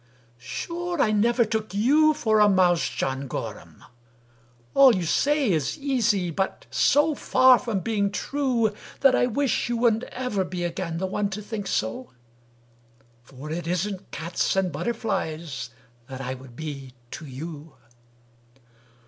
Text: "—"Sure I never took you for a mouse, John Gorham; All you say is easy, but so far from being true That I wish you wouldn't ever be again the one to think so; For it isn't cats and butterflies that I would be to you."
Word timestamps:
"—"Sure 0.39 0.99
I 0.99 1.11
never 1.11 1.45
took 1.45 1.75
you 1.75 2.15
for 2.15 2.39
a 2.39 2.49
mouse, 2.49 2.89
John 2.89 3.27
Gorham; 3.27 3.83
All 4.73 4.95
you 4.95 5.03
say 5.05 5.51
is 5.51 5.77
easy, 5.77 6.31
but 6.31 6.65
so 6.71 7.13
far 7.13 7.59
from 7.59 7.81
being 7.81 8.09
true 8.09 8.73
That 9.01 9.13
I 9.13 9.27
wish 9.27 9.69
you 9.69 9.77
wouldn't 9.77 10.05
ever 10.05 10.43
be 10.43 10.63
again 10.63 10.97
the 10.97 11.05
one 11.05 11.29
to 11.29 11.41
think 11.43 11.67
so; 11.67 12.13
For 13.21 13.51
it 13.51 13.67
isn't 13.67 14.09
cats 14.09 14.55
and 14.55 14.71
butterflies 14.71 15.69
that 16.07 16.19
I 16.19 16.33
would 16.33 16.55
be 16.55 16.93
to 17.11 17.27
you." 17.27 17.75